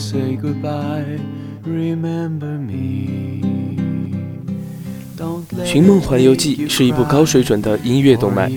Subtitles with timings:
[0.00, 1.20] say goodbye,
[1.62, 3.42] remember me.
[5.66, 8.50] 《寻梦环游记》是一部高水准的音乐动漫，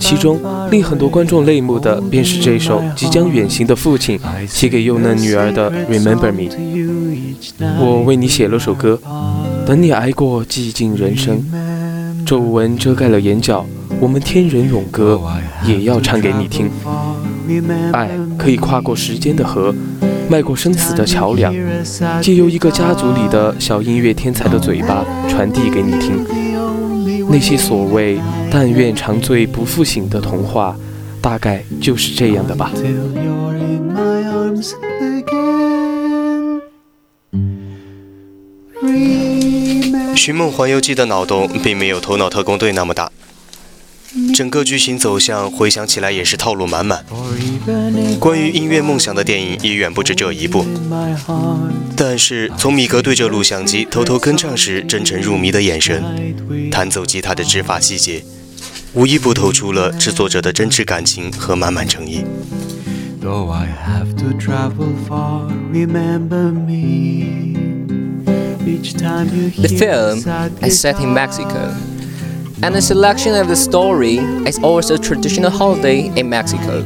[0.00, 0.40] 其中
[0.72, 4.18] 令很多观众泪目的便是这首即将远行的父亲
[4.48, 6.50] 写给幼嫩女儿的《Remember Me》。
[7.78, 8.98] 我为你写了首歌，
[9.64, 11.40] 等你挨过寂静人生，
[12.26, 13.64] 皱纹遮盖了眼角，
[14.00, 15.20] 我们天人永隔，
[15.64, 16.68] 也要唱给你听。
[17.92, 19.72] 爱可以跨过时间的河，
[20.28, 21.54] 迈过生死的桥梁，
[22.20, 26.24] 借由一个家族里的小音乐天才的嘴巴传递给你听。
[27.28, 28.18] 那些所谓
[28.50, 30.76] “但愿长醉不复醒”的童话，
[31.20, 32.70] 大概就是这样的吧。
[40.16, 43.10] 《寻梦环游记》的脑洞并没有《头脑特工队》那么大，
[44.32, 47.04] 整个剧情走向回想起来也是套路满满。
[48.20, 50.64] 关于音乐梦想的电影也远不止这一部。
[51.96, 56.02] 但是从米格对着录像机偷偷跟唱时真诚入迷的眼神，
[56.70, 58.24] 弹奏吉他的指法细节，
[58.92, 62.24] 无一不透出了制作者的真挚感情和满满诚意。
[63.20, 63.30] The
[69.68, 70.18] film
[70.60, 71.93] is set in Mexico.
[72.64, 74.16] And the selection of the story
[74.48, 76.82] is also a traditional holiday in Mexico.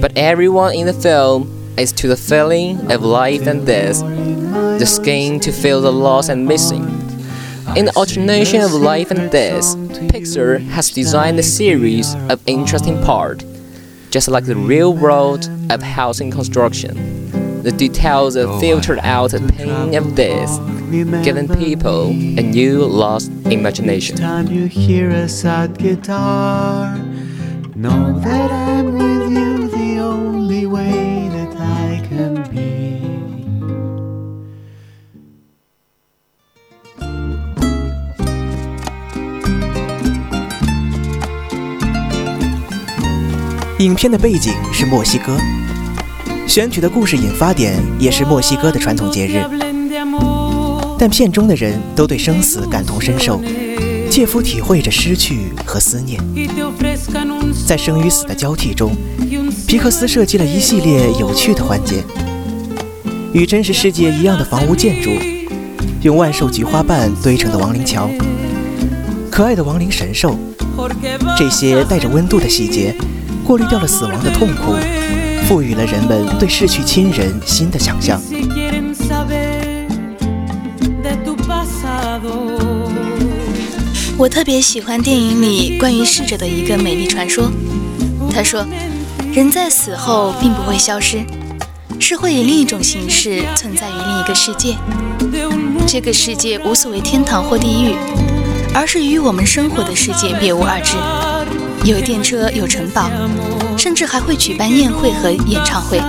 [0.00, 5.38] But everyone in the film is to the feeling of life and death, the skin
[5.40, 6.84] to feel the loss and missing.
[7.76, 9.76] In the alternation of life and death,
[10.08, 13.44] Pixar has designed a series of interesting parts,
[14.08, 17.15] just like the real world of housing construction.
[17.66, 20.56] The details are filtered out the pain of death,
[21.24, 24.16] giving people a new lost imagination.
[24.16, 26.96] Time you hear a sad guitar,
[27.74, 32.76] know that I'm with you the only way that I can be.
[43.80, 45.75] Music
[46.46, 49.42] 选取的故事引发点也是墨西哥的传统节日。
[50.98, 53.40] 但片中的人都对生死感同身受，
[54.10, 56.18] 切肤体会着失去和思念。
[57.66, 58.96] 在生与死的交替中，
[59.66, 62.02] 皮克斯设计了一系列有趣的环节，
[63.32, 65.10] 与真实世界一样的房屋建筑，
[66.02, 68.08] 用万寿菊花瓣堆成的亡灵桥，
[69.30, 70.38] 可爱的亡灵神兽，
[71.36, 72.94] 这些带着温度的细节，
[73.44, 74.74] 过滤掉了死亡的痛苦，
[75.46, 78.20] 赋予了人们对逝去亲人新的想象。
[84.18, 87.48] 我特别喜欢电影里关于逝者的一个美丽传说。
[88.28, 88.66] 他说，
[89.32, 91.24] 人在死后并不会消失，
[92.00, 94.74] 是会以另一种形式存在于另一个世界。
[95.86, 97.94] 这个世界无所谓天堂或地狱，
[98.74, 100.96] 而是与我们生活的世界别无二致。
[101.88, 103.08] 有电车，有城堡，
[103.76, 106.00] 甚至还会举办宴会和演唱会。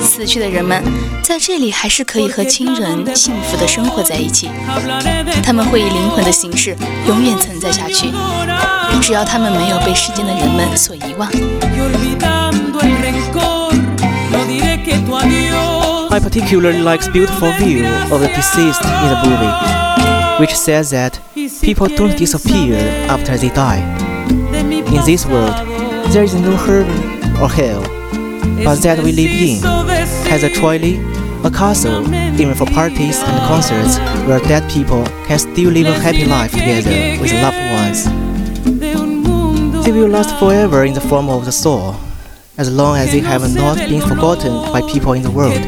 [0.00, 0.82] 死去的人们
[1.22, 4.48] 在这里还是可以和亲人幸福的生活在一起。
[5.42, 6.76] 他们会以灵魂的形式
[7.06, 8.10] 永远存在下去，
[9.00, 11.28] 只要他们没有被世间的人们所遗忘。
[16.12, 19.52] I particularly like the beautiful view of the deceased in the movie,
[20.40, 21.12] which says that
[21.60, 22.76] people don't disappear
[23.08, 23.82] after they die.
[24.68, 25.54] In this world,
[26.12, 27.82] there is no heaven or hell,
[28.64, 29.62] but that we live in.
[30.28, 30.96] has a trolley,
[31.44, 32.02] a castle,
[32.40, 36.90] even for parties and concerts where dead people can still live a happy life together
[37.20, 38.04] with loved ones.
[39.84, 41.94] They will last forever in the form of the soul,
[42.58, 45.60] as long as they have not been forgotten by people in the world.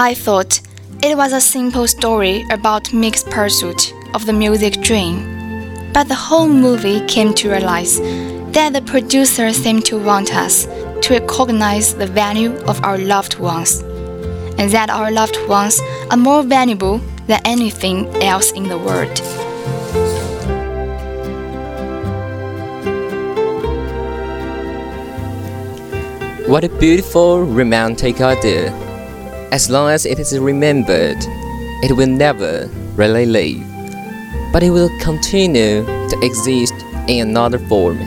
[0.00, 0.60] I thought
[1.02, 5.92] it was a simple story about mixed pursuit of the music dream.
[5.92, 7.98] But the whole movie came to realize
[8.52, 10.66] that the producer seemed to want us
[11.02, 13.82] to recognize the value of our loved ones.
[14.58, 15.80] and that our loved ones
[16.10, 16.98] are more valuable
[17.28, 19.18] than anything else in the world.
[26.48, 28.87] What a beautiful romantic idea.
[29.50, 31.16] As long as it is remembered,
[31.82, 33.66] it will never really leave,
[34.52, 36.74] but it will continue to exist
[37.08, 37.98] in another form.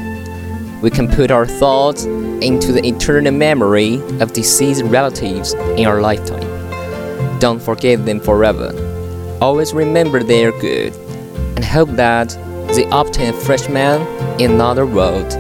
[0.82, 6.48] We can put our thoughts into the eternal memory of deceased relatives in our lifetime.
[7.40, 8.70] Don't forget them forever.
[9.42, 10.94] Always remember their good
[11.56, 12.30] and hope that
[12.76, 14.02] they obtain a fresh man
[14.40, 15.32] in another world.